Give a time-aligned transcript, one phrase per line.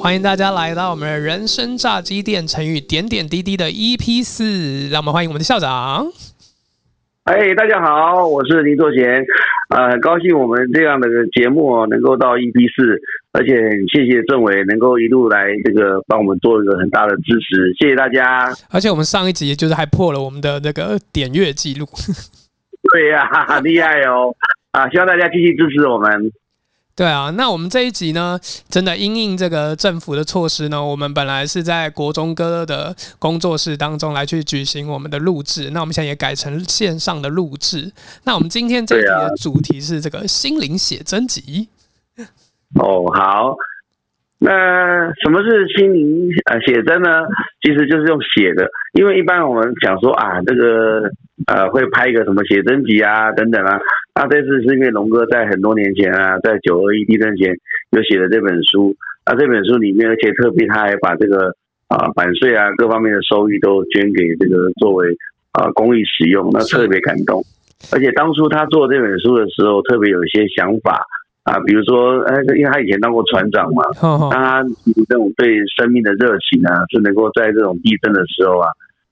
[0.00, 6.06] 欢迎大家来到我们的人生炸鸡店成语点点滴滴的 EP 四，让我们欢迎我们的校长。
[7.24, 9.22] 哎，大家好，我是林作贤，
[9.70, 12.96] 呃，很高兴我们这样的节目哦能够到 EP 四，
[13.32, 13.52] 而且
[13.92, 18.48] 谢谢政委能够一路来这个帮我们做一个很大的支持，谢谢大家。
[18.70, 21.86] 而且我们上一集就是还破了我们的那个点阅记录。
[22.92, 24.32] 对呀，厉害哦！
[24.70, 26.30] 啊，希望大家继续支持我们。
[26.98, 28.36] 对啊，那我们这一集呢，
[28.68, 37.92] 真的因应这个政府的措施呢，我们本来是在国中哥的工作室当中来去举行我们的录制，那我们现在也改成线上的录制。
[38.24, 41.68] 那我们今天这一集的主题是这个心灵写真集。
[42.82, 43.54] 哦，好。
[44.40, 44.50] 那
[45.22, 47.10] 什么是心灵呃写真呢？
[47.62, 51.02] 其实就是用写的，因为一般我们讲说啊，这个
[51.46, 53.78] 呃会拍一个什么写真集啊等等啊。
[54.14, 57.54] 那这次是因为龙哥在很多年前啊，在九二一地震前
[57.92, 58.96] 就写了这本书。
[59.24, 61.54] 那这本书里面，而且特别他还把这个
[61.88, 65.06] 啊版税啊各方面的收益都捐给这个作为
[65.52, 67.44] 啊公益使用，那特别感动。
[67.92, 71.00] 而且当初他做这本书的时候，特别有一些想法
[71.44, 74.64] 啊，比如说，哎，因为他以前当过船长嘛，那他
[75.08, 78.68] 这种对生命的热情啊，是能够在这种地震的时候啊，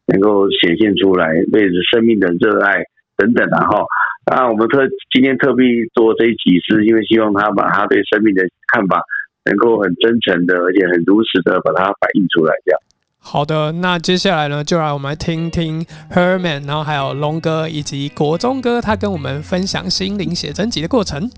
[0.07, 2.83] 能够显现出来，对生命的热爱
[3.17, 3.85] 等等啊，哈。
[4.27, 4.81] 啊，我们特
[5.13, 5.63] 今天特地
[5.95, 9.01] 做这一集，是因为希望他把他对生命的看法，
[9.45, 12.53] 能够很真诚的，而且很如实的把它反映出来。
[12.65, 12.81] 这样。
[13.21, 21.31] 好的，那接下来呢，就让我们来听听 Herman，然后还有龙哥以及国中哥，他跟我们分享心灵写真集的过程。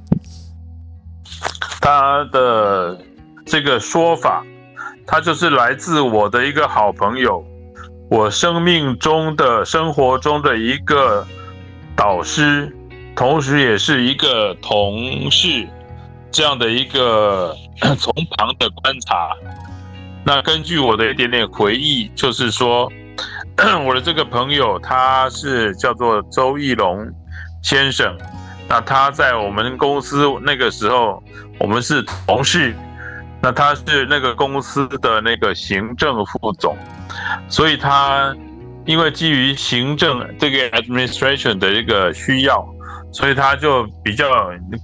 [1.80, 2.98] 他的
[3.44, 4.44] 这个说法，
[5.06, 7.44] 他就是来自我的一个好朋友，
[8.10, 11.26] 我生命中的生活中的一个
[11.94, 12.74] 导师。
[13.14, 15.66] 同时，也是一个同事，
[16.30, 17.52] 这样的一个
[17.98, 19.30] 从旁的观察。
[20.24, 22.88] 那根据我的一点点回忆，就是说，
[23.84, 27.12] 我的这个朋友他是叫做周义龙
[27.60, 28.16] 先生。
[28.68, 31.20] 那他在我们公司那个时候，
[31.58, 32.72] 我们是同事。
[33.42, 36.78] 那他是那个公司的那个行政副总，
[37.48, 38.34] 所以他
[38.86, 42.66] 因为基于行政这个 administration 的一个需要。
[43.10, 44.28] 所以他就比较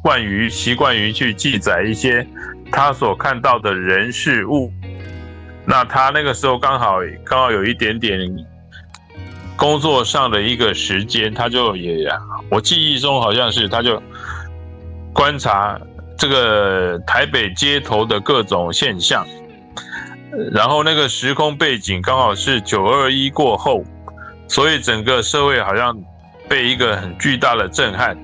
[0.03, 2.27] 惯于习惯于去记载一些
[2.73, 4.73] 他所看到的人事物。
[5.67, 8.19] 那他那个时候刚好刚好有一点点
[9.57, 12.09] 工作上的一个时间，他就也
[12.51, 14.03] 我记忆中好像是他就
[15.13, 15.79] 观察
[16.17, 19.27] 这个台北街头的各种现象，
[20.53, 23.85] 然后那个时空背景刚好是九二一过后，
[24.49, 25.97] 所以整个社会好像。
[26.47, 28.15] 被一个很巨大的震撼，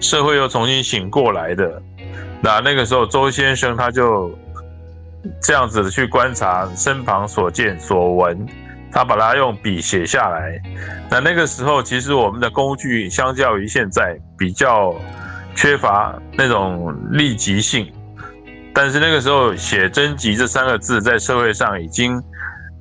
[0.00, 1.82] 社会又重新醒过来的。
[2.40, 4.30] 那那个时候，周先生他就
[5.42, 8.46] 这样子去观察身旁所见所闻，
[8.92, 10.62] 他把它用笔写下来。
[11.10, 14.94] 那那个时候，其实我们的工具相较于现在比较
[15.56, 17.92] 缺乏那种立即性，
[18.76, 22.22] 但是那个时候写真集这三个字在社会上已经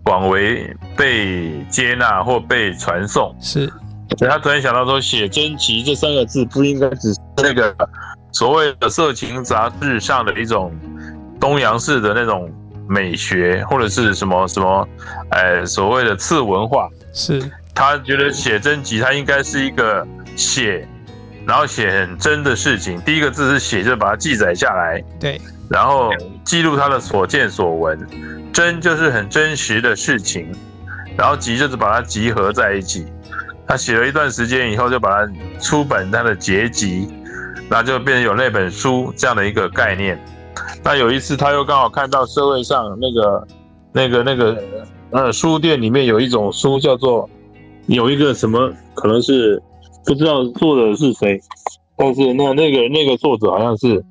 [0.04, 3.34] 广为被接纳或被传颂。
[3.40, 3.72] 是。
[4.18, 7.74] 所以他突然想到说，写真集这三个字不应该只是那个
[8.34, 10.70] 所谓的色情杂志上的一种
[11.40, 12.52] 东洋式的那种
[12.90, 14.86] 美学，或者是什么什么，
[15.30, 16.90] 哎，所谓的次文化。
[17.14, 17.42] 是
[17.74, 20.86] 他觉得写真集，它应该是一个写，
[21.48, 23.00] 然后写很真的事情。
[23.02, 25.04] 第一个字是写，就把它记载下来。
[25.20, 25.40] 对。
[25.70, 26.12] 然后
[26.44, 28.00] 记录他的所见所闻，
[28.54, 30.52] 真就是很真实的事情，
[31.18, 33.06] 然后集就是把它集合在一起。
[33.68, 37.08] 他写了一段时间以后，就把它出本他的结集，
[37.68, 40.24] 那就变成有那本书这样的一个概念。
[40.84, 43.48] 那有一次他又刚好看到社会上那个、
[43.92, 44.64] 那个、那个
[45.10, 47.28] 呃书店里面有一种书叫做
[47.88, 49.60] 有一个什么，可能是
[50.06, 51.42] 不知道作者是谁，
[51.98, 54.04] 但是那那个那个作者好像是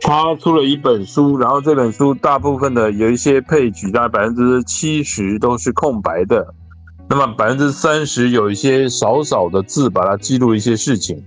[0.00, 6.46] 他出了一本书，然后这本书大部分的有一些配曲，大概百分之七十都是空白的。
[7.06, 11.22] 那么百分之三十有一些少少的字，把它记录一些事情，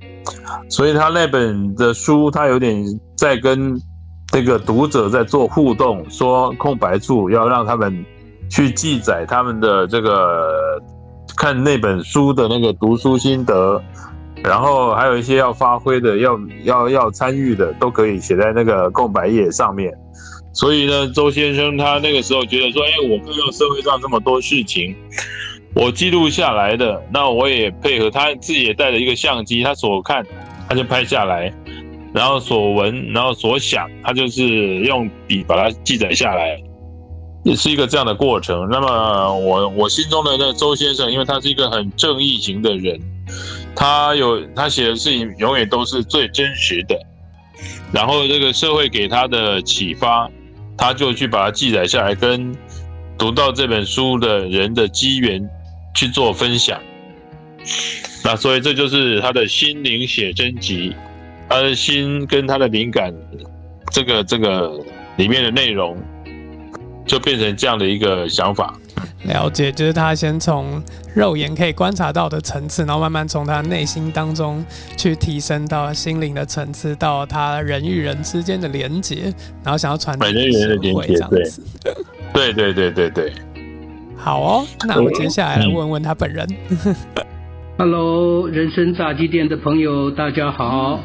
[0.70, 2.84] 所以他那本的书，他有点
[3.16, 3.80] 在跟
[4.28, 8.04] 这个读者在做互动，说空白处要让他们
[8.50, 10.82] 去记载他们的这个
[11.36, 13.82] 看那本书的那个读书心得，
[14.44, 19.94] 然后还有一些要发挥的、要要要参与的，都可以写在那个空白页上面。
[20.54, 24.96] 所以呢，周先生他那个时候觉得说，哎，我看到社会上这么多事情。
[25.76, 30.26] 我记录下来的，那我也配合他自己也带了一个相机，他所看
[30.68, 31.54] 他就拍下来，
[32.14, 34.48] 然后所闻，然后所想，他就是
[34.80, 36.60] 用笔把它记载下来，
[37.48, 38.68] 也是一个这样的过程。
[38.70, 43.00] 那么我我心中的那周先生，因为他是一个很正义型的人，
[43.74, 47.00] 他有他写的事情永远都是最真实的。
[47.94, 50.30] 然后这个社会给他的启发，
[50.78, 52.54] 他就去把它记载下来，跟
[53.18, 55.50] 读到这本书的人的机缘
[55.96, 56.78] 去做分享。
[58.26, 60.94] 那所以这就是他的心灵写真集，
[61.48, 63.14] 他的心跟他的灵感，
[63.94, 64.78] 这个这个
[65.16, 65.98] 里面的内容，
[67.08, 68.78] 就变成这样的一个想法。
[69.24, 70.82] 了解，就是他先从
[71.16, 74.64] 肉眼可以观察到的层次，然后慢慢从他内心当中
[74.96, 79.34] 去提升到心灵的层次，到他人与人之间的连接，
[79.64, 81.44] 然后想要传递人与人的连接，对，
[82.34, 83.34] 对对对对对。
[84.16, 86.48] 好哦，那我接下来问问他本人。
[87.78, 91.00] Hello，人生炸鸡店的朋友，大家好！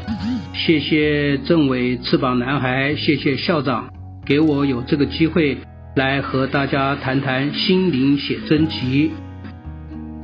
[0.55, 3.89] 谢谢政委翅膀男孩，谢谢校长
[4.25, 5.59] 给我有这个机会
[5.95, 9.11] 来和大家谈谈心灵写真集。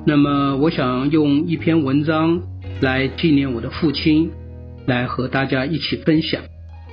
[0.06, 2.40] 那么，我想用一篇文章
[2.80, 4.30] 来纪念我的父亲，
[4.86, 6.40] 来和大家一起分享。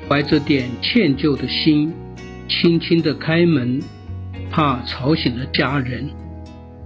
[0.10, 1.94] 怀着点歉疚的心，
[2.50, 3.80] 轻轻的开门，
[4.52, 6.10] 怕吵醒了家人。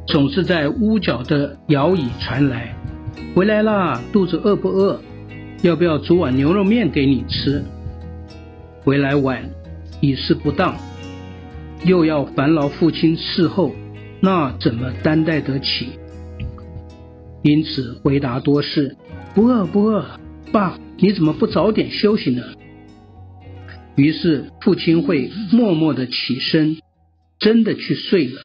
[0.05, 2.75] 总是在屋角的摇椅传来，
[3.33, 5.01] 回来啦，肚子饿不饿？
[5.63, 7.63] 要不要煮碗牛肉面给你吃？
[8.83, 9.43] 回来晚，
[9.99, 10.75] 已是不当，
[11.85, 13.73] 又要烦劳父亲伺候，
[14.21, 15.89] 那怎么担待得起？
[17.41, 18.97] 因此回答多是
[19.33, 20.05] 不饿不饿。
[20.51, 22.43] 爸，你怎么不早点休息呢？
[23.95, 26.77] 于是父亲会默默的起身，
[27.39, 28.41] 真的去睡了。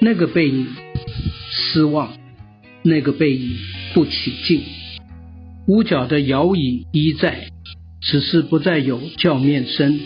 [0.00, 0.66] 那个背影，
[1.50, 2.08] 失望；
[2.82, 3.50] 那个背影，
[3.94, 4.62] 不起劲。
[5.68, 7.48] 屋角的摇椅依在，
[8.00, 10.00] 只是不再有叫面声。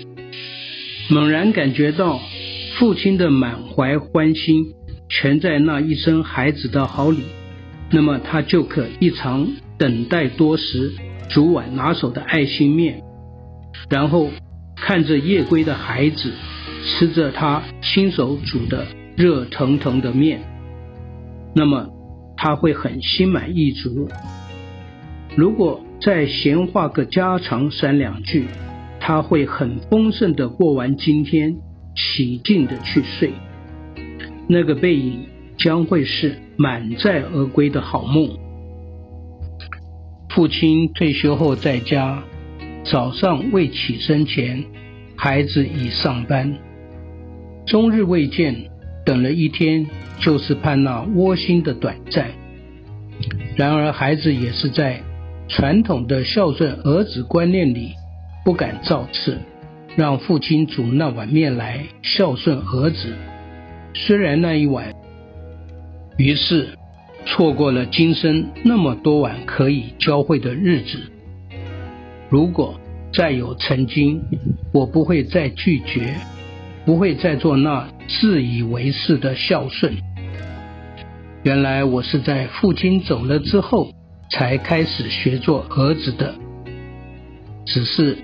[1.08, 2.20] 猛然感觉到
[2.78, 4.75] 父亲的满怀欢心，
[5.08, 7.23] 全在那一声孩子的好礼，
[7.90, 10.93] 那么他就可一场等待多时，
[11.28, 13.02] 煮碗拿手的爱心面，
[13.90, 14.31] 然后
[14.76, 16.32] 看着夜归的孩子，
[16.84, 18.87] 吃着他亲手煮的。
[19.17, 20.43] 热腾腾的面，
[21.55, 21.88] 那么
[22.37, 24.11] 他会很心满意足。
[25.34, 28.44] 如果再闲话个家常三两句，
[29.00, 31.56] 他会很丰盛的过完今天，
[31.96, 33.32] 起劲的去睡。
[34.48, 35.26] 那个背影
[35.58, 38.31] 将会是满载而归的好梦。
[40.31, 42.22] 父亲退休后在家，
[42.84, 44.62] 早上未起身前，
[45.16, 46.54] 孩子已上班，
[47.66, 48.54] 终日未见。
[49.04, 49.87] 等了一天，
[50.19, 52.28] 就是盼那窝心的短暂。
[53.54, 55.00] 然而，孩子也是在
[55.46, 57.92] 传统的孝顺儿子观念里，
[58.44, 59.38] 不敢造次，
[59.96, 63.16] 让父亲煮那碗面来孝顺儿子。
[63.94, 64.94] 虽然那一碗，
[66.19, 66.69] 于是
[67.25, 71.00] 错过了今生那么多碗可以交汇的日子。
[72.28, 72.78] 如果
[73.12, 74.20] 再有曾经，
[74.72, 76.14] 我不会再拒绝。
[76.84, 79.92] 不会再做那自以为是的孝顺。
[81.42, 83.90] 原来我是在父亲走了之后，
[84.31, 86.32] 才开始学做儿子的。
[87.64, 88.16] 只是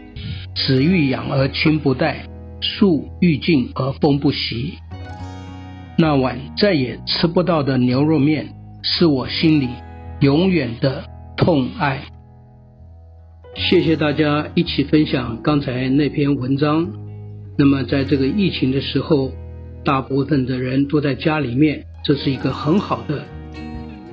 [0.54, 2.26] 子欲养而亲不待，
[2.60, 4.74] 树欲静而风不息。
[5.96, 9.68] 那碗再也吃不到的牛肉面，是我心里
[10.20, 11.04] 永远的
[11.36, 12.02] 痛爱。
[13.54, 16.86] 谢谢大家一起分享刚才那篇文章。
[17.56, 19.32] 那么，在这个疫情的时候，
[19.84, 23.24] 大部分的人都在家里面，这是一个很好的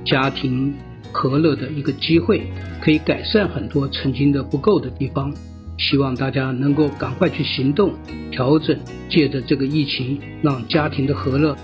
[0.05, 0.73] 家庭
[1.11, 2.43] 和乐的一个机会，
[2.81, 5.33] 可以改善很多曾经的不够的地方。
[5.79, 7.93] 希望大家能够赶快去行动，
[8.31, 8.77] 调整，
[9.09, 11.55] 借着这个疫情，让家庭的和乐。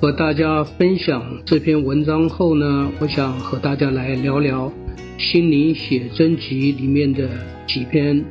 [0.00, 4.68] 和大家分享这篇文章后呢，我想和大家来聊聊
[5.18, 7.26] 《心灵写真集》里面的
[7.66, 8.22] 几篇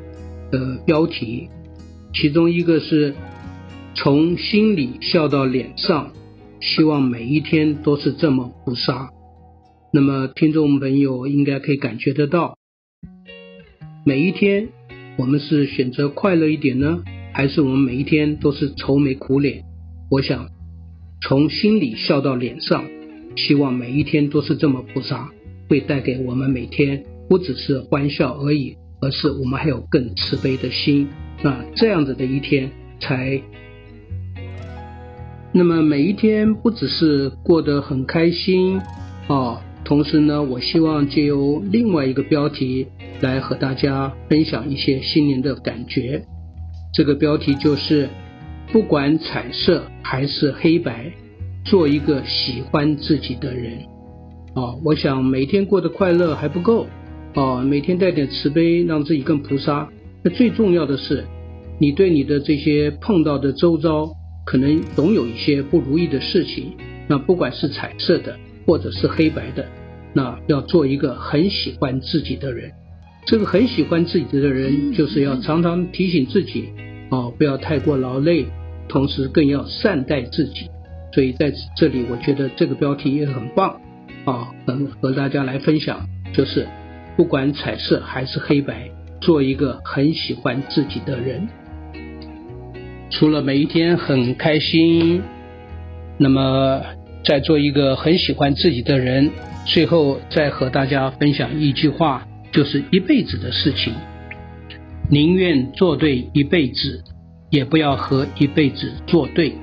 [0.51, 1.49] 的标题。
[2.13, 3.15] 其中一个是
[3.95, 6.11] 从心里笑到脸上，
[6.61, 9.09] 希望每一天都是这么不杀。
[9.91, 12.55] 那么，听众朋友应该可以感觉得到，
[14.05, 14.69] 每一天
[15.15, 17.03] 我们是选择快乐一点呢，
[17.33, 19.63] 还是我们每一天都是愁眉苦脸？
[20.09, 20.47] 我想，
[21.21, 22.85] 从心里笑到脸上，
[23.35, 25.31] 希望每一天都是这么菩萨，
[25.69, 31.07] 会带给我们每天不只是欢笑而已，而是我们还有更慈悲的心。
[31.43, 33.41] 那这样子的一天才，
[35.51, 38.81] 那么每一天不只是过得很开心
[39.27, 42.87] 哦，同时呢，我希望借由另外一个标题
[43.21, 46.23] 来和大家分享一些新年的感觉。
[46.93, 48.07] 这个标题就是
[48.71, 51.11] “不管彩色还是黑白，
[51.65, 53.73] 做一个喜欢自己的人”。
[54.55, 56.87] 啊，我想每天过得快乐还不够，
[57.33, 59.89] 啊，每天带点慈悲，让自己更菩萨。
[60.23, 61.25] 那最重要的是，
[61.79, 64.11] 你对你的这些碰到的周遭，
[64.45, 66.73] 可能总有一些不如意的事情。
[67.07, 69.65] 那不管是彩色的，或者是黑白的，
[70.13, 72.71] 那要做一个很喜欢自己的人。
[73.25, 76.69] 这个很喜欢自己的人，就是要常常提醒自己，
[77.09, 78.45] 哦，不要太过劳累，
[78.89, 80.69] 同时更要善待自己。
[81.13, 83.79] 所以在这里，我觉得这个标题也很棒。
[84.25, 86.65] 啊，能和大家来分享，就是
[87.17, 88.89] 不管彩色还是黑白，
[89.19, 91.47] 做一个很喜欢自己的人。
[93.09, 95.21] 除了每一天很开心，
[96.17, 96.81] 那么
[97.23, 99.31] 再做一个很喜欢自己的人，
[99.65, 103.93] 最后再和大家分享一句话，就是一辈子的事情，
[105.09, 107.03] 宁愿做对一辈子，
[107.49, 109.53] 也不要和一辈子作对。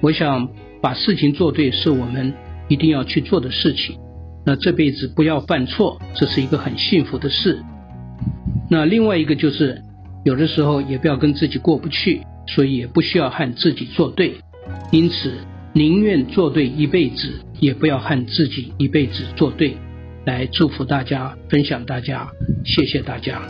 [0.00, 0.48] 我想
[0.80, 2.32] 把事情做对，是我们。
[2.70, 3.98] 一定要去做的事情，
[4.46, 7.60] 那这辈子不要犯错，这是一个很幸福的事。
[8.70, 9.82] 那另外一个就是，
[10.24, 14.34] 有的时候也不要跟自己过不去，所以也不需要和自己作对。
[14.92, 15.32] 因此，
[15.72, 19.76] 宁愿做对一辈子，也不要和自己一辈子作对。
[20.26, 22.28] 来祝福大家，分享大家，
[22.64, 23.40] 谢谢大家。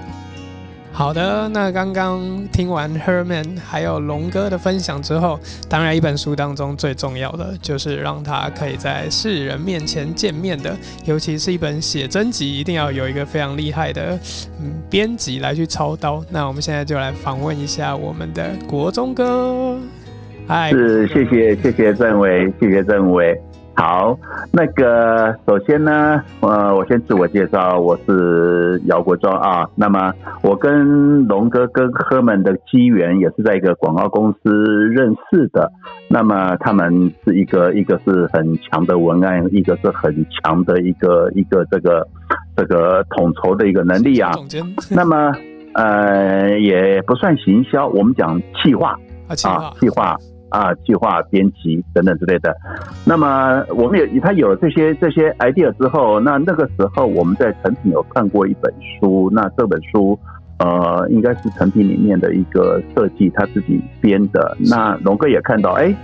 [0.92, 14.18] 好的，那刚刚听完 Herman 还有龙哥的分享之后，当然一本书当中最重要的就是让他可以在世人面前见面的，尤其是一本写真集，一定要有一个非常厉害的
[14.60, 16.22] 嗯编辑来去操刀。
[16.30, 19.78] 那我们现在就来访问一下我们的国中哥，
[20.50, 23.40] 嗨，是谢谢谢谢郑伟，谢谢郑伟。
[23.76, 24.18] 好，
[24.52, 29.64] 那个首先呢，呃，我先自我介绍，我是姚国忠啊。
[29.76, 34.50] 那么我跟龙哥跟哥们的机缘也是在一个广告公司
[34.88, 35.70] 认识的。
[36.08, 42.04] 那么他们是一个一个是很强的文案，一个是很强的一个一个这个
[42.56, 44.32] 这个统筹的一个能力啊。
[44.90, 45.32] 那么
[45.74, 50.06] 呃也不算行销，我们讲企划啊，企划。
[50.06, 50.16] 啊，
[50.50, 52.54] 啊计划编辑等等之类的。
[53.04, 60.18] 那么我们也他有了这些这些 idea 之后，那那个时候我们在成品有看过一本书，那这本书
[60.58, 64.56] 呃应该是成品里面的一个设计，他自己编的。
[64.58, 65.94] 那龙哥也看到，哎，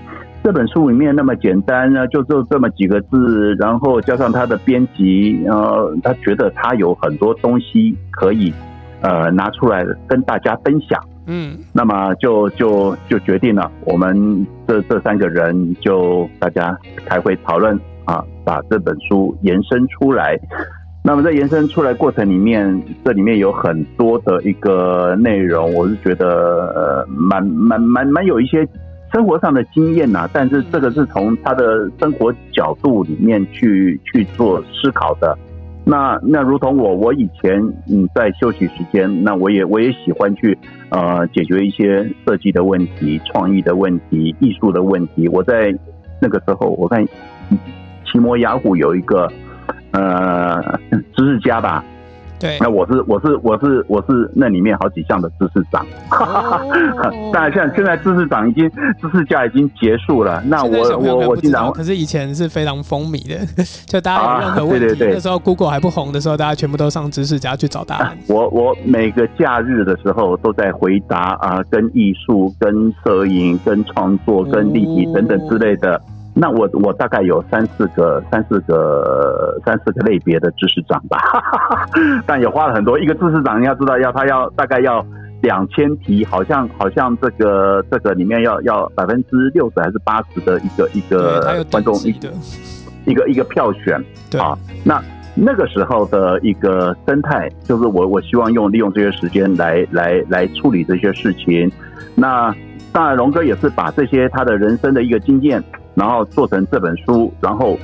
[0.43, 8.53] 这本书里面那么简单呢，就就这么几个字，然后加上他的编辑，呃，他觉得他有很多东西可以
[9.03, 10.99] 呃拿出来跟大家分享。
[11.27, 20.39] 嗯，那么就就就决定了，我们这这三个人就大家开会讨论啊，把这本书延伸出来。
[21.03, 26.27] 那么在延伸出来过程里面，这里面有很多的一个内容，我是觉得
[26.75, 28.67] 呃蛮蛮蛮蛮有一些
[29.13, 30.29] 生活上的经验呐。
[30.33, 35.37] 但是这个是从他的生活角度里面去去做思考的。
[35.89, 40.59] 那那如同我我以前嗯在休息时间，那我也我也喜欢去
[40.91, 45.29] 呃解决一些设计的问题、创意的问题、艺术的问题。
[45.29, 45.73] 我在
[46.21, 49.31] 那个时候，我看奇摩雅虎有一个
[49.93, 50.61] 呃
[51.15, 51.85] 知识家吧。
[52.39, 55.87] 对，那我是我是我是我是那里面好几项的知识长，
[57.33, 60.43] 当然现现在知识长已经知识家已经结束了。
[60.47, 63.39] 那我我我经常，可是以前是非常风靡的，
[63.87, 68.17] 就大家有任何问题，那时候 Google 还不红的时候，大家全部都上知识家去找答案。
[68.29, 76.01] 我我每个假日的时候都在回答啊，跟艺术、跟摄影、跟创作、跟立体等等之类的。
[76.39, 81.19] 那我我大概有三四个三四个三四个类别的知识长吧，
[82.27, 82.99] 但也花了很多。
[82.99, 85.03] 一个知识长你要知道，要他要大概要
[85.41, 92.31] 两千题，好像好像这个这个里面要要百分之六十还是八十的一个一个观众一个
[93.07, 93.99] 一个一个票选
[94.39, 94.59] 啊。
[94.85, 95.03] 那
[95.35, 101.73] 那个时候的一个生态，就是我我希望用利用这些时间来来来处理这些事情。
[102.15, 102.55] 那
[102.93, 105.65] 当然，龙哥也是把这些他的人生的一个经验。
[105.97, 107.77] 然后做成这本书，然后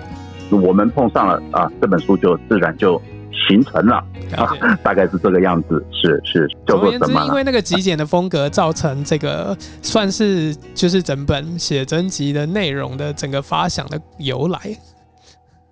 [0.51, 3.01] 我们碰上了啊，这本书就自然就
[3.49, 3.97] 形成了
[4.37, 4.53] 啊，
[4.83, 6.47] 大概是这个样子，是是。
[6.67, 14.59] 总而言之，因为那个极简的风格，造成这个算是就是整本写真集的内容的整个发想的由来。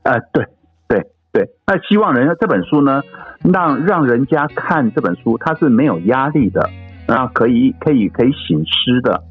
[0.02, 0.42] 啊，对
[0.88, 3.02] 对对，那希望人家这本书呢，
[3.44, 6.70] 让让人家看这本书，它是没有压力的，
[7.06, 9.22] 然后可以可以可以醒诗的。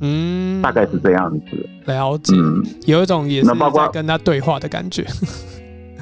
[0.00, 1.68] 嗯，大概是这样子。
[1.86, 2.34] 了解，
[2.86, 5.04] 有一种也是在跟他对话的感觉。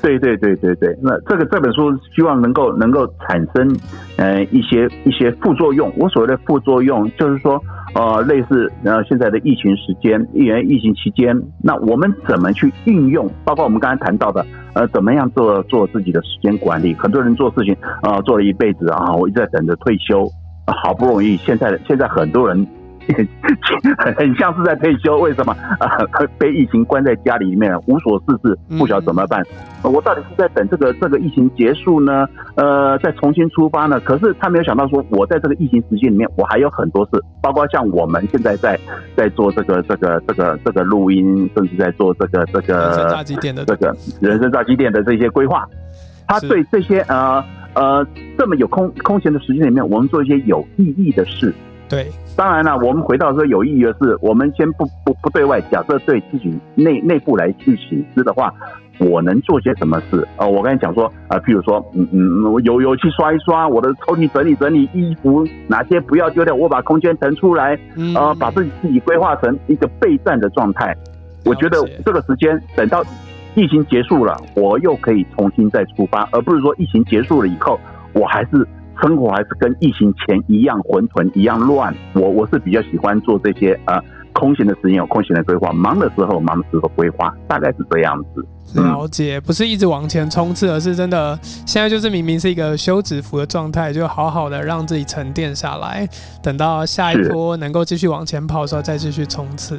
[0.01, 3.77] 对对对对对，那这个这本书希望能够能够产生
[4.17, 5.93] 呃一些一些副作用。
[5.97, 7.63] 我所谓的副作用，就是说
[7.95, 13.31] 呃类似呃现在的疫情时间，疫疫情期间，那我们怎么去运用？
[13.45, 14.45] 包括我们刚才谈到的
[14.75, 16.93] 呃怎么样做做自己的时间管理？
[16.95, 20.29] 很多人做事情啊做了一辈子啊，我一直在等着退休，
[20.67, 22.67] 好不容易现在现在很多人。
[23.09, 25.99] 很 很像是在退休，为什么啊？
[26.39, 29.43] 被疫情关在家里面，无所事事，不晓得怎么办。
[29.83, 32.27] 我到底是在等这个这个疫情结束呢？
[32.55, 33.99] 呃，再重新出发呢？
[34.01, 38.79] 可是他没有想到说，我在这个疫情时间里面，我还有很多事，包括像我们现在在
[39.17, 45.67] 在做这个这个这个这个录音，甚至在做这个这个炸鸡店的这个人生炸鸡店的这些规划。
[46.29, 47.45] 他对这些呃
[47.75, 48.07] 呃
[48.39, 51.53] 这么有空空闲的时间里面，我们做一些有意义的事。
[51.93, 58.51] 对，当然了，我们回到说有意义的是，我们先不不不对外，假设对自己内内部来去醒思的话，
[58.99, 60.27] 我能做些什么事？
[60.39, 67.79] 呃，我刚才讲说，啊，譬如说，嗯嗯，我有有去刷一刷，我的抽屉整理整理，衣服哪些不要丢掉，我把空间腾出来，
[68.17, 70.97] 呃，把自己自己规划成一个备战的状态。
[71.45, 73.05] 我觉得这个时间等到
[73.55, 77.79] 疫情结束了，我又可以重新再出发，而不是说疫情结束了以后，
[78.15, 78.67] 我还是。
[79.03, 81.95] 生活还是跟疫情前一样混沌一样乱。
[82.15, 84.01] 我我是比较喜欢做这些呃
[84.33, 88.47] 空闲的时间有空闲的规划，忙的时候忙的时候规划，大概是这样子。
[88.81, 96.09] 了解，不是一直往前冲刺，而是真的现在就是明明是一个休止符的状态，就好好的让自己沉淀下来，
[96.43, 99.79] 等到下一波能够继续往前跑的时候再继续冲刺。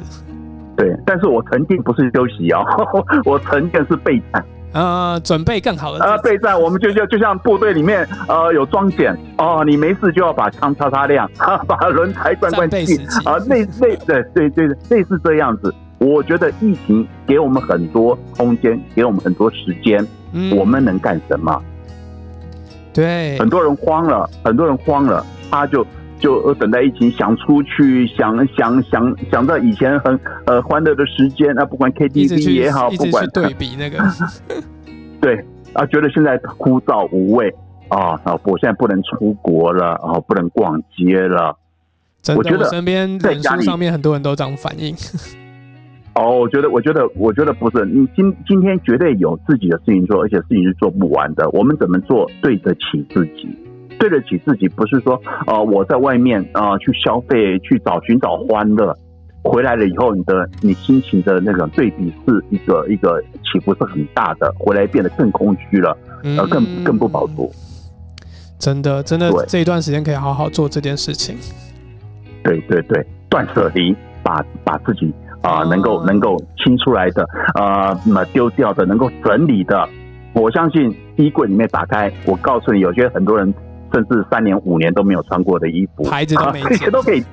[0.76, 2.64] 对，但是我沉淀不是休息哦，
[3.24, 4.44] 我沉淀是备战。
[4.74, 11.30] 呃，准备更好的呃备战，我们就就就像部队里面呃有装检哦，你没事就要把枪擦擦亮，
[11.66, 15.72] 把轮胎灌灌气啊，类类对对对类似这样子。
[15.98, 20.04] 我觉得疫情给我们很多空间，给我们很多时间，
[20.54, 21.62] 我们能干什么？
[22.92, 25.86] 对，很多人慌了，很多人慌了，他就
[26.18, 33.98] 就等待疫情，想出去，想想想想到以前很呃欢乐的时间啊，不管 KTV 也好，不管对比那个。
[35.20, 37.52] 对啊，觉得现在枯燥无味
[37.88, 38.38] 啊啊！
[38.44, 41.56] 我现在不能出国了啊，不能逛街了。
[42.36, 44.94] 我觉得身边在家里上面很多人都这样反应。
[46.14, 51.50] 哦，我觉得，我觉得，我觉得不是你今今天绝对有自己的事情做，而且事情是做不完的。
[51.50, 53.48] 我们怎么做对得起自己？
[53.98, 58.96] 对得起自己，不是说呃我在外面啊去消费，去找寻找欢乐。
[59.42, 67.52] 回来了以后，你的你心情的那种对比是一个一个起伏是很大的，回来变得更空虚了，呃，更更不饱足。
[68.58, 71.36] 真的，真的，这一段时间可以好好做这件事情。
[72.42, 79.86] 对对对，断舍离，把把自己啊能够能够清出来的啊那丢掉的，能够整理的，
[80.32, 83.52] 我相信衣柜里面打开，我告诉你，有些很多人。
[83.94, 87.24] 甚至三年五年都没有穿过的衣服，牌子都没，这些都可以。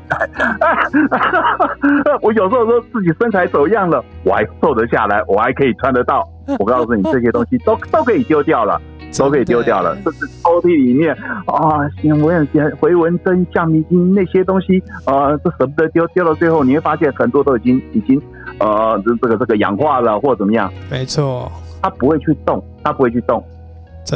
[2.21, 6.23] 我有时候说自己身材走样了，我还瘦得下来，我还可以穿得到。
[6.59, 8.79] 我告诉你，这些东西都 都可以丢掉了，
[9.17, 9.95] 都可以丢掉了。
[10.03, 11.15] 甚至抽屉里面
[11.47, 11.89] 啊，
[12.23, 18.21] 我有些回纹针、橡皮筋那些东西，啊，都舍不得丢，丢到最后你会发现很多都已经已经
[18.59, 20.71] 呃，这个这个氧化了或怎么样。
[20.91, 23.43] 没错，它不会去动，它不会去动。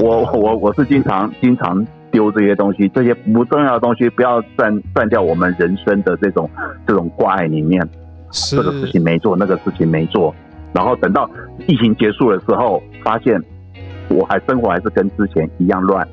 [0.02, 1.86] 我我我是经常经常。
[2.16, 6.50] 丢这些东西，这些不重要的东西，不要占占掉我们人生的这种
[6.88, 7.86] 这种挂碍里面。
[8.32, 10.34] 这个事情没做，那个事情没做，
[10.74, 11.30] 然后等到
[11.68, 13.42] 疫情结束的时候，发现
[14.08, 16.08] 我还生活还是跟之前一样乱。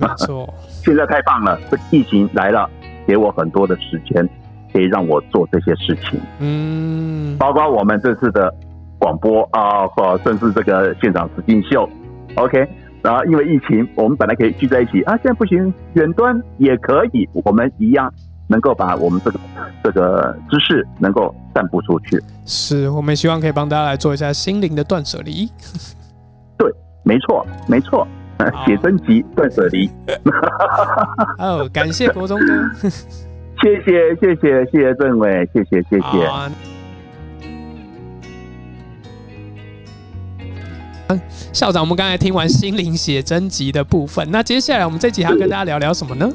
[0.00, 0.52] 没错，
[0.84, 2.68] 现在太棒了，这疫情来了，
[3.06, 4.28] 给我很多的时间，
[4.72, 6.20] 可以让我做这些事情。
[6.40, 8.52] 嗯，包括我们这次的
[8.98, 11.88] 广播啊，或甚至这个现场实境秀
[12.36, 12.68] ，OK。
[13.04, 18.10] 然后因为疫情，我们本来可以聚在一起啊，现在不行，远端也可以，我们一样
[18.48, 19.38] 能够把我们这个
[19.82, 22.18] 这个知识能够散布出去。
[22.46, 25.46] 是我们希望可以帮大家来做一下心灵的断舍离。
[26.56, 26.72] 对，
[27.04, 28.08] 没错，没错，
[28.64, 29.86] 写真集断舍离。
[31.38, 32.46] 哦，感谢国中哥，
[33.62, 36.73] 谢谢谢谢谢谢政委，谢谢谢谢。
[41.52, 46.30] 校长，我们刚才听完心灵写真集的部分，那接下来我们这集还要跟大家聊聊什么呢？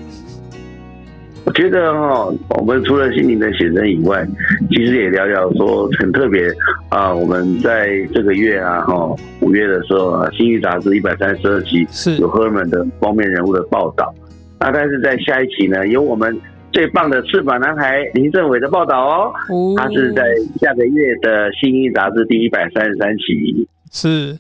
[1.46, 4.24] 我觉得哈，我们除了心灵的写真以外，
[4.70, 6.48] 其实也聊聊说很特别
[6.90, 7.12] 啊。
[7.12, 14.14] 我们在这个月啊，哈五月的时候，《新语》杂志一百三十二期是有赫尔曼的封面人物的报道。
[14.60, 16.40] 那但是在下一期呢，有我们
[16.72, 19.34] 最棒的翅膀男孩林政伟的报道哦。
[19.76, 20.24] 他是在
[20.62, 23.68] 下个月的《新语》杂志第一百三十三期。
[23.92, 24.38] 是。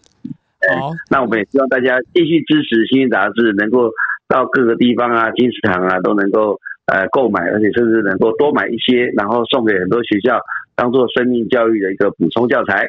[0.79, 3.89] 好，那我们也希望大家继续支持《新星杂志》，能够
[4.27, 10.39] 到各个地方啊、金石堂啊都能够呃购买，而且甚至能够多买一些，然后送给很多学校，
[10.75, 12.85] 当做生命教育的一个补充教材。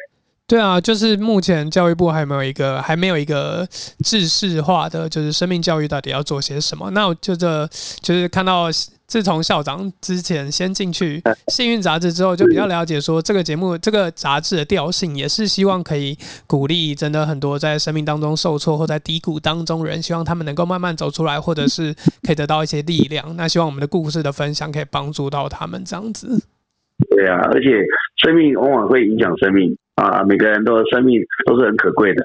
[0.47, 3.65] 对啊，就是目前教育部还没有一个还没有一个
[4.03, 6.91] 制式化的，就是生命教育到底要做些什么。
[6.91, 7.65] 那我就这
[8.01, 8.67] 就是看到，
[9.11, 11.19] 自从校长之前先进去
[11.51, 21.93] 《幸运杂志》之后，就比较了解说这个节目这个杂志的调性，也是希望可以鼓励真的很多在生命当中受挫或在低谷当中人，希望他们能够慢慢走出来，或者是
[22.23, 23.35] 可以得到一些力量。
[23.35, 26.41] 那希望我们的故事的分享可以帮助到他们这样子。
[27.09, 27.67] 对啊，而且
[28.23, 29.75] 生命往往会影响生命。
[29.95, 32.23] 啊，每个人的生命都是很可贵的。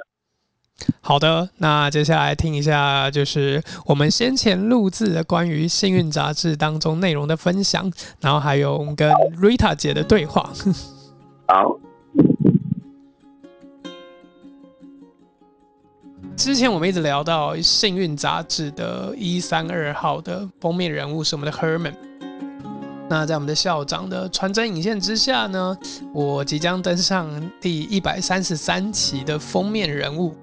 [1.01, 9.11] 好的，那接下来听一下，就是我们先前录制的关于《幸运杂志》当中内容的分享，然后还有我们跟
[9.41, 10.53] Rita 姐的对话。
[11.49, 11.79] 好，
[16.37, 21.95] 之前我们一直聊到《幸运杂志》的一三二号的封面人物是我们的 Herman。
[23.09, 25.79] 那在我们的校长的传真引线之下呢，
[26.13, 30.35] 我即将登上第一百三十三期的封面人物。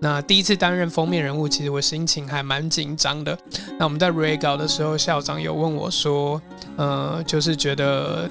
[0.00, 3.38] 那第一次担任封面人物，其实我心情还蛮紧张的。
[3.78, 6.40] 那我们在 re 稿的时候，校长有问我说
[6.76, 8.28] ：“呃，就是觉得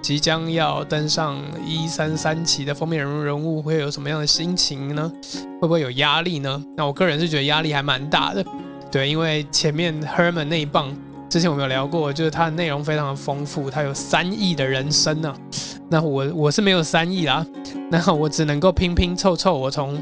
[0.00, 5.12] 即将要登上一三三期的封面人物，人物会有什么样的心情呢？
[5.60, 8.44] 会不会有压力呢？”那我个人是觉得压力还蛮大的，
[8.90, 10.96] 对，因为前面 Herman 那一棒。
[11.28, 15.32] 之前我们有聊过，就是它的内容非常的丰富，它有三亿的人生呢。
[15.88, 17.46] 那我我是没有三亿啦，
[17.88, 19.96] 那我只能够拼拼凑凑，我从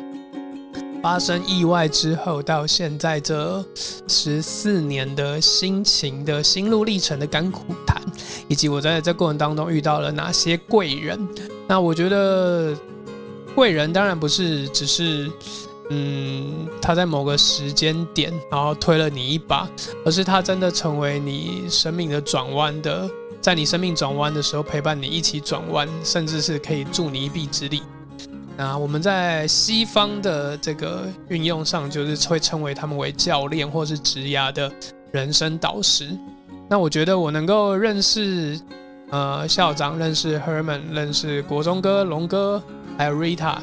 [1.03, 3.65] 发生意外之后到现在这
[4.07, 8.03] 十四年的心情的心路历程的甘苦谈，
[8.49, 11.19] 以及我在这过程当中遇到了哪些贵人。
[11.67, 12.75] 那我觉得
[13.55, 15.31] 贵人当然不是只是。
[15.91, 19.67] 嗯，他在某个时间点，然后推了你一把，
[20.05, 23.09] 而是他真的成为你生命的转弯的，
[23.41, 27.81] 在你生命转弯的时候陪伴你一起转弯，甚至是可以助你一臂之力。
[28.59, 34.69] 那我们在西方的这个运用上，就是会称为他们为教练或是职涯的
[35.13, 36.11] 人生导师。
[36.69, 38.59] 那我觉得我能够认识
[39.11, 42.61] 呃校长，认识 Herman，认识国中哥龙哥，
[42.97, 43.59] 还有 Rita。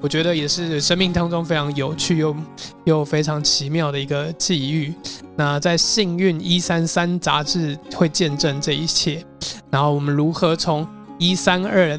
[0.00, 2.34] 我觉得也是生命当中非常有趣又
[2.84, 4.94] 又非常奇妙的一个际遇。
[5.36, 9.22] 那在《幸运一三三》杂志会见证这一切，
[9.70, 11.98] 然后我们如何从一三二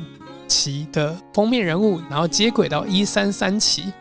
[0.50, 3.94] 期的封面人物，然后接轨到一三三期。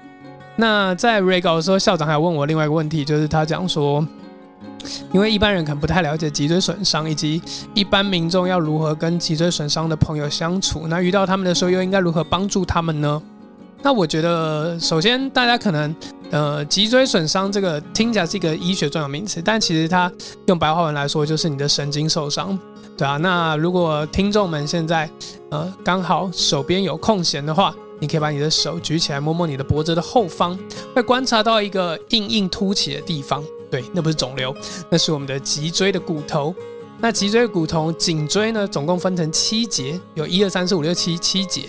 [0.57, 4.05] 那在 re 稿的时候，校长还问我另外一个问题，就是他讲说，
[5.13, 7.41] 因为一般人可能不太了解脊椎损伤，以及
[7.75, 13.23] 一般民众要如何跟脊椎损伤的朋友相处，那遇到他们的时候又应该如何帮助他们呢？
[13.81, 15.95] 那我觉得，首先大家可能，
[16.33, 20.11] 呃，脊椎损伤这个听起来是一个医学专有名词，但其实它
[20.47, 22.59] 用白话文来说就是你的神经受伤，
[22.99, 23.17] 对啊。
[23.17, 25.11] 那如果听众们现在，
[25.51, 30.59] 呃，刚好手边有空闲的话，你可以把你的手举起来，摸摸你的脖子的后方，
[30.95, 34.55] 会观察到一个硬硬凸起的地方，对，那不是肿瘤，
[34.91, 36.55] 那是我们的脊椎的骨头。
[37.01, 41.63] 那脊椎骨头、颈椎呢，总共分成七节，有一二三四五六七七节。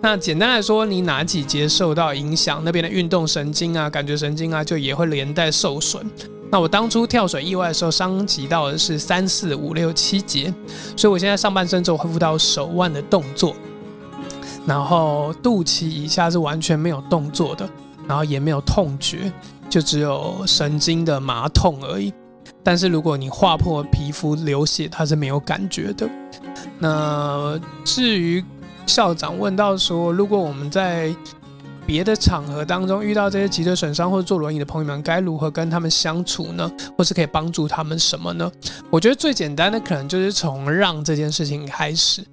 [0.00, 6.04] 那简单来说，你哪几节受到影响，那边的运动神经啊、感觉神经啊，就也会连带受损。
[6.52, 10.52] 那我当初跳水意外的时候，伤及到的是三四五六七节，
[10.94, 13.56] 所以我现在上半身只有恢复到手腕的动作，
[14.66, 17.66] 然后肚脐以下是完全没有动作的，
[18.06, 19.32] 然后也没有痛觉，
[19.70, 22.12] 就只有神经的麻痛而已。
[22.62, 26.06] 但是如果你划破皮肤流血，它是没有感觉的。
[26.78, 28.44] 那至于
[28.84, 31.16] 校长问到说，如果我们在
[31.86, 36.70] 别的场合当中遇到这些脊椎损伤或者坐轮椅的朋友们，该如何跟他们相处呢？
[36.96, 38.50] 或是可以帮助他们什么呢？
[38.90, 42.24] 我觉得最简单的可能就是从让这件事情开始。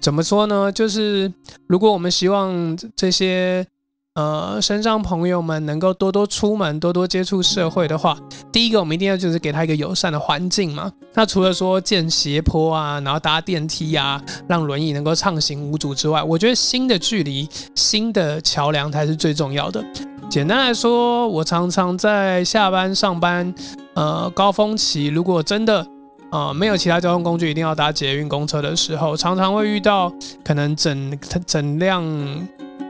[0.00, 0.70] 怎么说呢？
[0.72, 1.32] 就是
[1.66, 3.66] 如果我们希望这些。
[4.14, 8.16] 呃，身上朋友们能够多多出门，多多接触社会的话，
[8.52, 10.92] 第一个我们一定要就是给他一个友善的环境嘛。
[11.14, 19.84] 那除了说建斜坡啊，然后搭电梯啊，让轮椅能够畅行无阻之外，我觉得新的距离、新的桥梁才是最重要的。
[20.30, 23.52] 简单来说，我常常在下班、上班，
[23.94, 25.84] 呃，高峰期如果真的
[26.30, 30.12] 呃没有其他交通工具，一定要搭捷运、公车的时候，常常会遇到
[30.44, 32.04] 可能整整辆。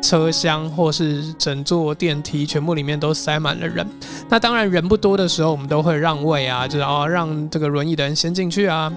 [0.03, 3.87] 车厢或是整座电梯全部里面都塞满了人，
[4.29, 8.93] 那当然人不多的时候，我们都会让位啊，就是哦让这个轮椅的人先进去啊，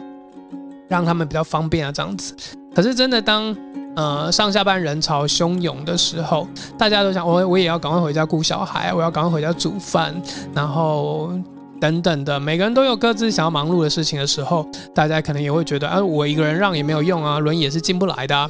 [0.89, 2.35] 让他们比较方便啊这样子。
[2.75, 3.55] 可是真的当
[3.95, 6.47] 呃上下班人潮汹涌的时候，
[6.77, 10.13] 大家都想我我也要赶快回家顾小孩，我要赶快回家煮饭，
[10.53, 11.31] 然后
[11.79, 18.49] 等等的，每个人都有各自想要忙碌的事情的时候，大家可能也会觉得，啊，我一个人让也没有用啊，轮椅也是进不来的啊。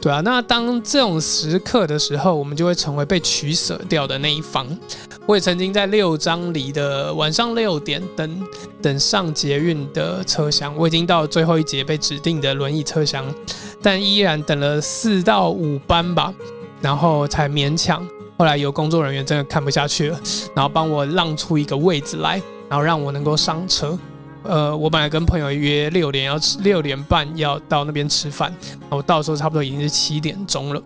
[0.00, 4.66] 对啊，那当这种时刻的时候，我们就会成为被取舍掉的那一方。
[5.26, 8.42] 我也曾经在六张里的晚上六点等
[8.80, 13.24] 等上捷运的车厢，我已经到最后一节被指定的轮椅车厢，
[13.82, 16.32] 但依然等了四到五班吧，
[16.80, 18.06] 然后才勉强。
[18.38, 20.18] 后来有工作人员真的看不下去了，
[20.54, 22.40] 然后帮我让出一个位置来，
[22.70, 23.98] 然后让我能够上车。
[24.42, 28.52] 呃，我本来跟朋友约六点要吃，六点半要到那边吃饭，
[28.88, 30.82] 我到时候差不多已经是七点钟了。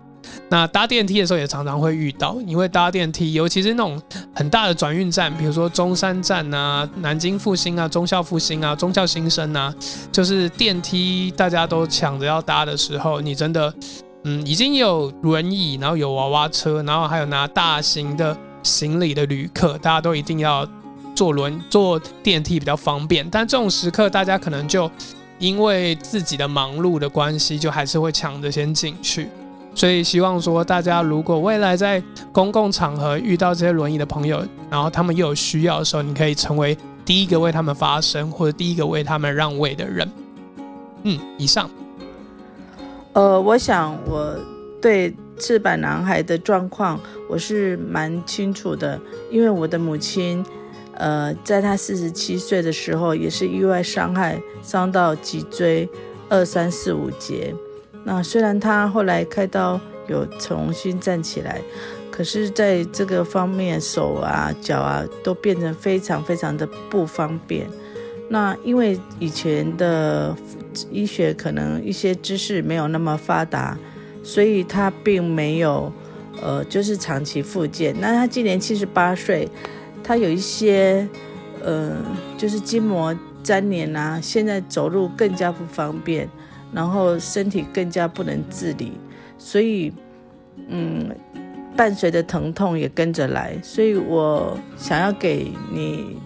[0.49, 4.01] 那搭电梯的时候也常常会遇到，因为搭电梯，尤其是那种
[4.35, 9.73] 很大的转运站，比如说中山站啊、南京复兴啊、中校复兴啊、中校新生啊，
[10.11, 13.73] 就是电梯大家都抢着要搭的时候，你真的，
[14.25, 20.67] 嗯，已经有轮椅，然后有娃娃车，然后还有拿大型的行李的旅客，大家都一定要。
[21.15, 24.91] 坐轮坐电梯比较方便，但这种时刻大家可能就
[25.39, 29.29] 因为自己的忙碌的关系，就还是会抢着先进去。
[29.75, 40.09] 所以希望说，大家如果未来在公共场合遇到这些轮椅的朋友，然后他们又有需要的时候，你可以成为第一个为他们发声或者第一个为他们让位的人。
[41.03, 41.69] 嗯，以上。
[43.13, 44.37] 呃，我想我
[44.81, 46.99] 对赤坂男孩的状况
[47.29, 49.01] 我是蛮清楚的，
[49.31, 50.45] 因为我的母亲。
[50.97, 55.89] 呃，在他四十七岁的时候，也是意外伤害，伤到脊椎
[56.29, 57.53] 二三四五节。
[58.05, 61.61] 那虽然他后来开刀有重新站起来，
[62.13, 67.67] 可是在这个方面，手啊、脚啊都变成非常非常的不方便。
[68.29, 70.37] 那因为以前的
[70.91, 73.77] 医学可能一些知识没有那么发达，
[74.23, 75.93] 所以他并没有
[76.41, 77.95] 呃，就是长期复健。
[77.99, 79.49] 那他今年七十八岁。
[80.05, 81.09] 他有一些，
[81.63, 81.97] 呃，
[82.37, 86.29] 就是筋膜粘连啊，现在走路更加不方便，
[86.75, 88.93] 然后身体更加不能自理，
[89.39, 89.91] 所以，
[90.69, 91.09] 嗯，
[91.75, 93.59] 伴随着疼痛也跟着来。
[93.63, 96.19] 所以我想要给你，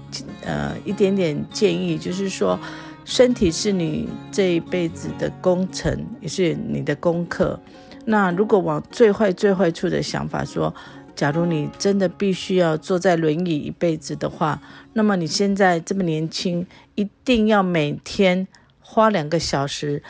[0.45, 2.59] 呃，一点点建议，就是说，
[3.05, 7.59] 身体是你这一辈子的工程，也是你的功课。
[8.05, 10.75] 那如果往最坏、最坏处的想法说。
[11.19, 18.47] 假如你真的必须要坐在轮椅一辈子的话，那么你现在这么年轻，一定要每天
[18.79, 20.01] 花两个小时，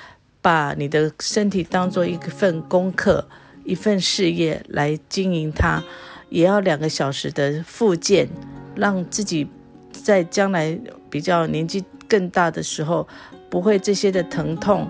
[0.43, 3.27] 把你的身体当做一份功课、
[3.65, 5.83] 一份事业来经营它，
[6.29, 8.29] 也要两个小时的复健，
[8.77, 9.49] 让自己
[9.91, 13.09] 在将来比较年纪更大的时候，
[13.49, 14.87] 不会这些的疼痛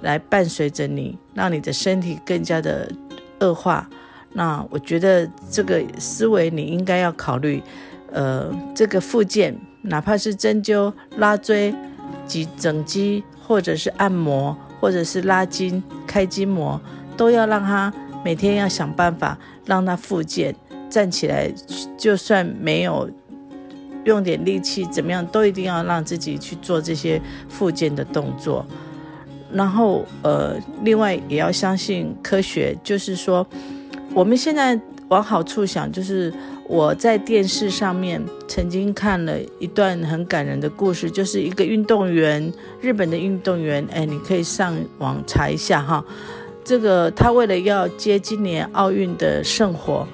[0.00, 2.88] 来伴随着你，让你的身体更加的
[3.40, 3.90] 恶化。
[4.38, 7.62] 那我觉得这个思维你应该要考虑，
[8.12, 11.74] 呃，这个附件，哪怕是针灸、拉椎、
[12.26, 16.78] 及整肌，或者是按摩，或者是拉筋、开筋膜，
[17.16, 17.90] 都要让他
[18.22, 20.54] 每天要想办法让他复健，
[20.90, 21.50] 站起来，
[21.96, 23.10] 就算没有
[24.04, 27.18] 用点力气，怎么样都一定要让自己去做这些
[27.48, 28.66] 复健的动作。
[29.50, 33.46] 然后，呃，另外也要相信科学，就是说。
[34.16, 36.32] 我们现在往好处想，就是
[36.66, 42.50] 我在电视上面曾经看了一段很感人的故事，就是一个运动员，
[42.80, 46.02] 日本的运动员，哎，你可以上网查一下哈。
[46.64, 50.08] 这个他为了要接今年奥运的圣火，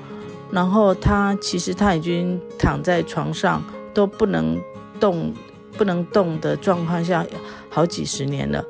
[0.50, 3.62] 然后他其实他已经躺在床上
[3.94, 4.60] 都不能
[4.98, 5.32] 动、
[5.78, 7.24] 不能动的状况下
[7.70, 8.64] 好几十年了，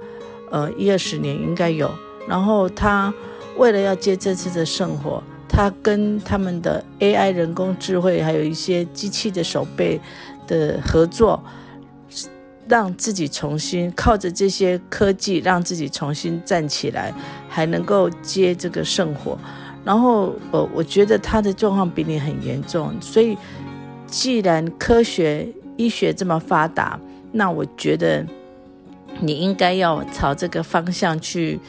[0.50, 1.90] 呃，一二十年应该有。
[2.28, 3.14] 然后他。
[3.56, 10.00] 为了要接这次的圣火，他跟他们的 AI 人工智慧，还有一些机器的手背
[10.46, 11.42] 的合作，
[12.66, 17.12] 让自己重新靠着这些科技，让自己重新站起来，
[17.48, 19.38] 还能够接这个圣火。
[19.84, 23.36] 然后，呃，我觉得他的状况比你很严重，所以
[24.06, 26.98] 既然科学医学这么发达，
[27.32, 28.24] 那我觉得
[29.20, 31.60] 你应该要朝这个方向去。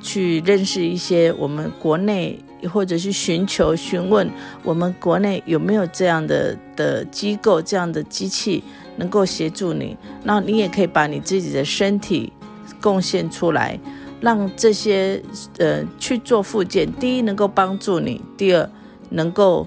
[0.00, 2.38] 去认识一些我们国内，
[2.72, 4.30] 或者是寻求询问
[4.62, 8.62] 我们国内有没有这样的的机构、这样的机器
[8.96, 9.96] 能够协助你。
[10.24, 12.32] 那你也可以把你自己的身体
[12.80, 13.78] 贡献出来，
[14.20, 15.22] 让这些
[15.58, 16.90] 呃去做复健。
[16.94, 18.68] 第一，能够帮助你；第二，
[19.10, 19.66] 能够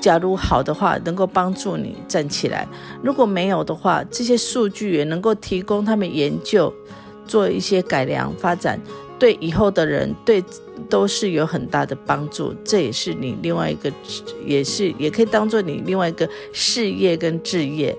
[0.00, 2.68] 假如好的话，能够帮助你站起来。
[3.02, 6.72] 如果没有的话，这些数据也能够提供他们研究。
[7.28, 8.80] 做一些改良发展，
[9.18, 10.42] 对以后的人对
[10.88, 12.52] 都是有很大的帮助。
[12.64, 13.92] 这也是你另外一个，
[14.44, 17.96] 也是也可以当做你另外一个事业跟置业。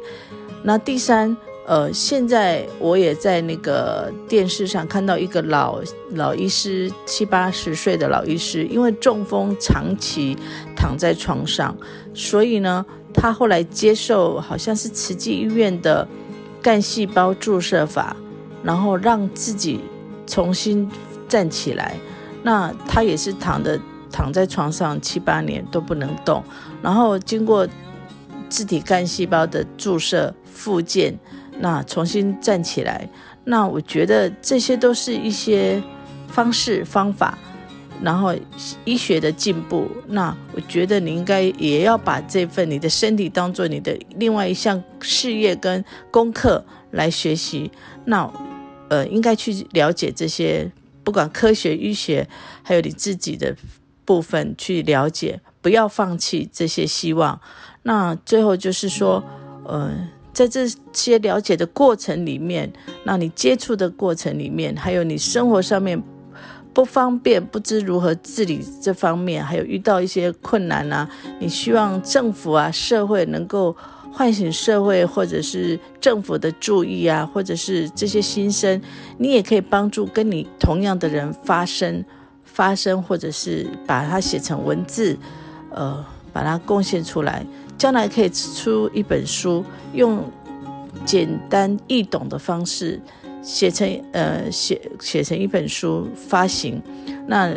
[0.63, 1.37] 那第三。
[1.69, 5.79] 呃，现在我也在那个电视上看到一个老
[6.15, 10.35] 老医师，七八十岁的老医师，因为中风长期
[10.75, 11.77] 躺在床上，
[12.11, 16.07] 所以呢，他后来接受好像是慈济医院的
[16.59, 18.17] 干细胞注射法，
[18.63, 19.81] 然后让自己
[20.25, 20.89] 重新
[21.27, 21.95] 站起来。
[22.43, 23.79] 那他也是躺的
[24.11, 26.43] 躺在床上七八年都不能动，
[26.81, 27.67] 然后经过
[28.47, 31.17] 自体干细胞的注射复健。
[31.61, 33.09] 那重新站起来，
[33.43, 35.83] 那我觉得这些都是一些
[36.29, 37.37] 方式方法，
[38.01, 38.33] 然后
[38.85, 39.85] 医学的进步。
[40.07, 47.69] 那我觉得你应该也要把这份你的身体当做你的另外一项事业跟功课来学习。
[48.09, 48.29] 那
[48.89, 50.69] 呃，应该去了解这些，
[51.03, 52.27] 不管科学、医学，
[52.63, 53.55] 还有你自己的
[54.03, 57.39] 部分去了解，不要放弃这些希望。
[57.83, 59.23] 那最后就是说，
[59.65, 60.09] 呃。
[60.31, 62.71] 在这些了解的过程里面，
[63.03, 66.01] 那你接触的过程里面，还有你生活上面
[66.73, 73.75] 不方便、不知如何治理这方面，还有遇到一些困难啊，你希望政府啊、社会能够
[74.11, 78.81] 唤醒社会，或者是政府的注意啊，或者是这些心声，
[79.17, 82.03] 你也可以帮助跟你同样的人发声、
[82.43, 85.17] 发声，或者是把它写成文字，
[85.71, 87.45] 呃，把它贡献出来。
[87.77, 90.23] 将来可以出一本书，用
[91.05, 92.99] 简单易懂的方式
[93.41, 96.81] 写成呃写写成一本书发行，
[97.25, 97.53] 那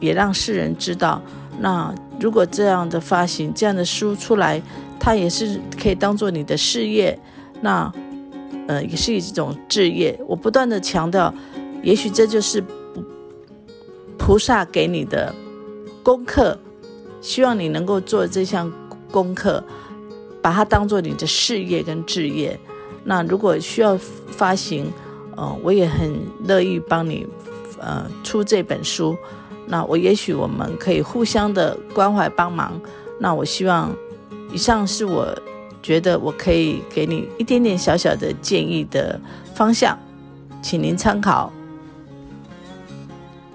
[0.00, 1.20] 也让世人知道。
[1.60, 4.62] 那如果这样的发行这样的书出来，
[5.08, 7.18] 它也是可以当做你的事业，
[7.62, 7.90] 那
[8.66, 10.20] 呃也是一种置业。
[10.28, 11.32] 我不断的强调，
[11.82, 12.62] 也许这就是
[14.18, 15.34] 菩萨给你的
[16.02, 16.58] 功课，
[17.22, 18.70] 希望你能够做这项。
[19.10, 19.64] 功课，
[20.42, 22.60] 把它当做你的事业跟置业。
[23.04, 24.92] 那如果需要发行，
[25.34, 26.12] 呃，我也很
[26.46, 27.26] 乐意帮你，
[27.78, 29.16] 呃，出这本书。
[29.66, 32.78] 那我也许我们可以互相的关怀帮忙。
[33.18, 33.96] 那我希望，
[34.52, 35.36] 以上是我
[35.82, 39.20] 觉得我可以给你一点点小小的建议的
[39.54, 39.98] 方向，
[40.62, 41.52] 请您参考。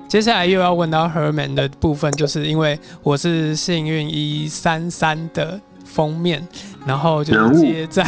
[0.08, 6.47] 接下来又要问到 Herman 的部分，就是因为我是幸运一三三的封面。
[6.86, 8.06] 然后就接在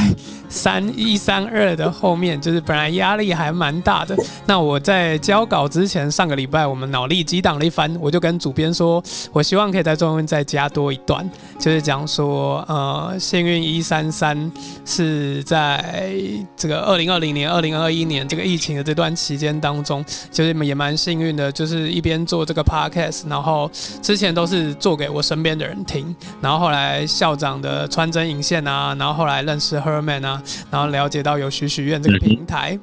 [0.55, 4.17] 三一三二的后面，就是本来压力还蛮大的。
[4.47, 14.51] 那我在交稿之前，上个礼拜我们脑力激荡了一番，我就跟主编说，我希望可以在中文再加多一段，就是讲说，呃，幸运一三三
[14.83, 16.03] 是在
[16.57, 23.69] 这个二零二零年、二零二一年这个疫情的这段期间当中，就是也蛮幸运的，就是一边做这个 podcast，然后
[24.01, 28.55] 之前都是做给我身边的人听，然后后来校长的穿针引线。
[28.65, 32.77] 啊，然后后来认识 Herman 啊，然后了解到有许许愿这个平台，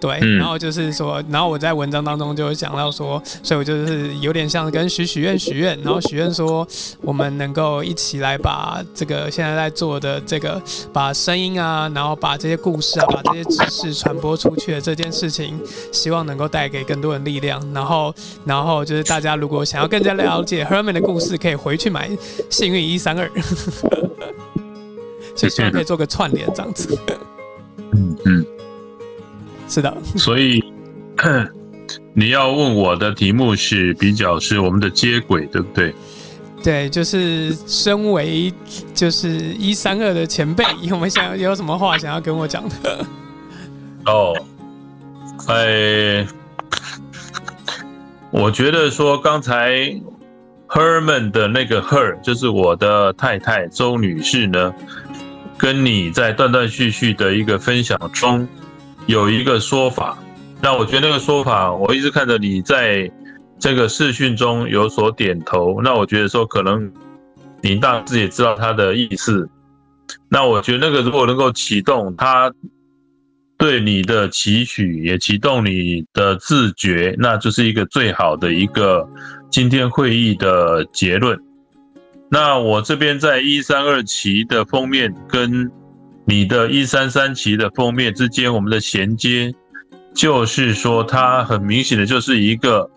[0.00, 6.66] 对，然后就是说，然后我在文章当中就有讲到说，所以我就是有点像跟许许愿许愿，然后许愿说
[7.02, 10.60] 我们能够一起来把这个现在在做的这个，
[10.92, 15.58] 把声音啊，然后把这些故事啊，把这些知识传播出去的这件事情，
[15.92, 17.60] 希望能够带给更多人力量。
[17.72, 22.08] 然后，然后就是大家如果想要更加了解 Herman 的故事，可以回去买
[22.50, 23.30] 幸运一三二。
[25.38, 26.98] 就希望可以做个串联这样子。
[27.92, 28.44] 嗯嗯，
[29.68, 29.96] 是的。
[30.16, 30.62] 所以
[32.12, 35.94] 你要问我的题目是比较是我们的接轨，对不对？
[36.62, 38.52] 对，就是身为
[38.92, 43.06] 就是一三二的前辈，有没有想有什么话想要跟我讲的？
[44.06, 44.34] 哦，
[45.46, 46.26] 哎，
[48.32, 49.72] 我觉得说刚才
[50.66, 54.74] Herman 的那个 Her 就是我的太太周女士呢。
[55.58, 58.46] 跟你在断断续续的一个分享中，
[59.06, 60.16] 有一个说法，
[60.62, 63.10] 那我觉得那个说法，我一直看着你在
[63.58, 66.90] 这个视讯中有所点头，那我觉得说可能
[67.60, 69.50] 你大致也知道他的意思，
[70.28, 72.52] 那我觉得那个如果能够启动他
[73.56, 79.04] 对你的期许，也启动你的自觉，那就是一个最好的一个
[79.50, 81.36] 今天会议的结论。
[82.30, 85.70] 那我这边在一三二期的封面跟
[86.26, 89.54] 你的一三三期的封面之间，我们的衔接，
[90.14, 92.90] 就是说它很明显的就是一个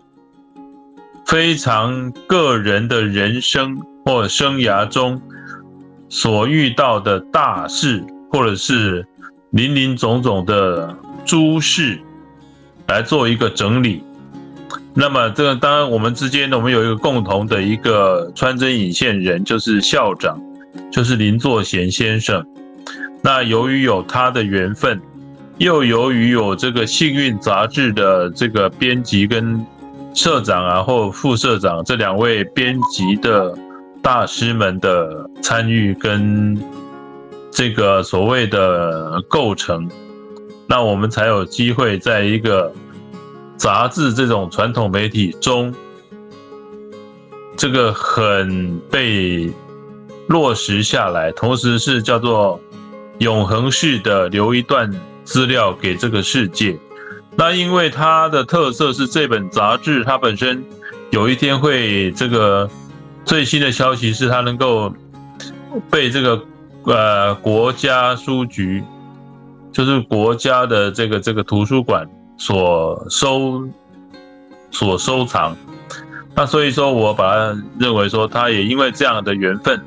[1.26, 5.22] 非常个人的人生或生涯中
[6.10, 9.08] 所遇到的大事，或者是
[9.52, 10.94] 林林总总的
[11.26, 11.98] 诸事，
[12.88, 14.04] 来做一个整理。
[14.94, 20.42] 那么这个当然我们之间呢，我们有一个共同的一个穿针引线人，就是校长，
[20.92, 22.46] 就是林作贤先生。
[23.22, 25.00] 那由于有他的缘分，
[25.60, 29.66] 又由于有这个《幸运》杂志的这个编辑跟
[30.14, 33.58] 社长啊或副社长这两位编辑的
[34.02, 36.62] 大师们的参与跟
[37.50, 39.90] 这个所谓的构成，
[40.68, 42.74] 那我们才有机会在一个
[43.62, 45.72] 杂志这种传统媒体中，
[47.56, 49.54] 这个很被
[50.28, 52.60] 落实下来，同时是叫做
[53.20, 54.92] 永恒式的留一段
[55.24, 56.76] 资料给这个世界。
[57.36, 60.64] 那因为它的特色是这本杂志，它本身
[61.12, 62.68] 有一天会这个
[63.26, 64.92] 最新的消息是它能够
[65.92, 66.44] 被这个
[66.86, 68.84] 呃国家书局，
[69.72, 72.10] 就是国家的这个这个图书馆
[72.42, 73.70] 所收
[74.72, 75.56] 所收藏。
[76.36, 79.80] 那所以说我把它认为说，他也因为这样的缘分，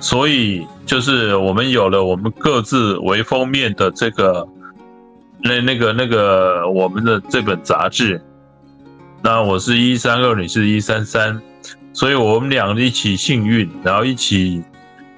[0.00, 4.48] 所以就是我们有了我们各自为封面的这个。
[5.46, 8.18] 那那个那个我们的这本杂志，
[9.22, 11.38] 那我是一三二，你是一三三，
[11.92, 14.62] 所以我们两个一起幸运，然后一起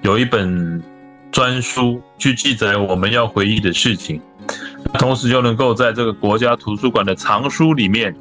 [0.03, 0.83] 有一本
[1.31, 4.21] 专书去记载我们要回忆的事情，
[5.01, 8.17] 同时又能够在这个国家图书馆的藏书里面，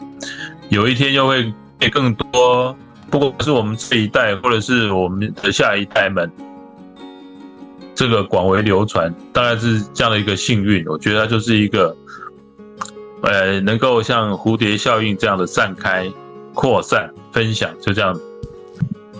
[0.69, 2.75] 有一天又会被更多，
[3.09, 6.31] 不管是我们这一代或者是我们的下一代们。
[7.95, 10.85] 这个广为流传，大概是这样的一个幸运。
[10.85, 11.95] 我觉得它就是一个，
[13.21, 16.11] 呃，能够像蝴蝶效应这样的散开、
[16.53, 18.13] 扩散、分享，就这样。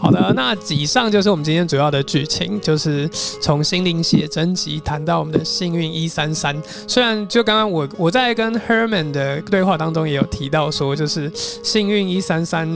[0.06, 3.10] 好的， 那以上就是我们今天主要的剧情，就是
[3.41, 6.56] 从心灵写真集谈到我们的幸运一三三。
[6.88, 12.70] 虽然就刚刚我我在跟 Herman 的对话当中也有提到说，就是幸运一三三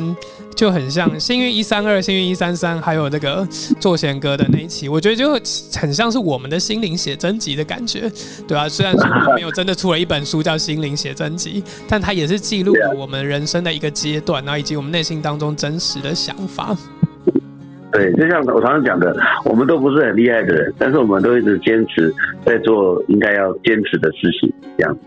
[0.60, 3.47] 就很像幸运一三二、幸运一三三，还有那个
[3.80, 5.32] 作贤哥的那一期，我觉得就
[5.80, 8.12] 很像是我们的心灵写真集的感觉，
[8.45, 16.76] 对啊，虽然说我们没有真的出了一本书叫心灵写真集，但它也是记录了我们人生的一个阶段，然后以及我们内心当中真实的想法。
[17.93, 22.14] 对，就像我常常讲的，我们都不是很厉害的人，但是我们都一直坚持
[22.45, 24.97] 在做应该要坚持的事情，这样。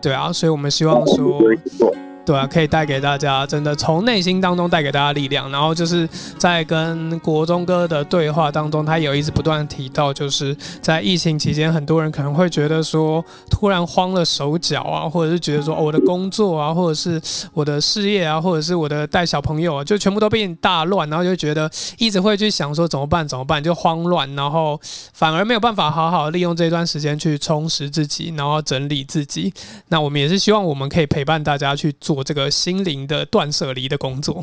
[0.00, 1.42] 对啊，所以我们希望说。
[2.24, 5.50] 对啊，可以带给大家真的从内心当中带给大家力量。
[5.50, 6.08] 然后就是
[6.38, 17.20] 在跟国中哥的对话当中，他有一直不断提到，就是在疫情期间，很多人可能会觉得说突然慌了手脚啊，或者是觉得说我的工作啊，或者是
[17.52, 21.68] 我的事业啊，或者是我的带小朋友啊，就全部都变大乱，然后就觉得
[21.98, 24.80] 一直会去想说怎么办怎么办，就慌乱，然后
[25.12, 29.52] 反而没有办法好好利用这段时间去充实自己，然后整理自己。
[29.88, 32.11] 那我们也是希望我们可以陪伴大家去做。
[32.14, 34.42] 做这个心灵的断舍离的工作，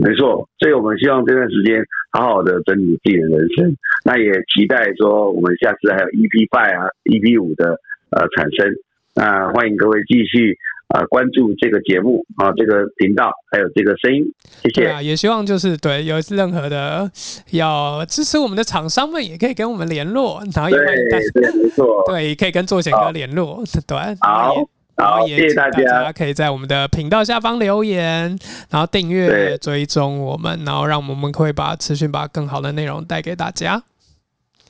[0.00, 0.48] 没错。
[0.58, 3.76] 所以我们希望这段时间好好的整理自己的人生。
[4.04, 7.78] 那也期待说，我们下次还有 EP Five 啊、EP 五的
[8.10, 8.74] 呃产生。
[9.14, 10.56] 那欢迎各位继续
[10.88, 14.24] 啊关注这个节目啊，这个频道还有这个声音。
[14.62, 14.88] 谢谢。
[14.88, 17.10] 啊，也希望就是对有任何的
[17.50, 20.42] 要支持我们的厂商们，也可以跟我们联络。
[20.54, 23.62] 然后也欢迎大家，没错，对，可以跟作贤哥联络。
[23.86, 24.54] 对，好。
[24.96, 26.12] 好，谢谢大家！
[26.12, 28.38] 可以在我们的频道下方留言，
[28.70, 33.82] 然后订阅、追踪我们，然后让我们会把持续把更好的内容带给大家。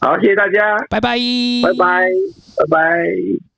[0.00, 1.16] 好，谢谢大家，拜拜，
[1.62, 2.08] 拜拜，
[2.56, 3.51] 拜拜。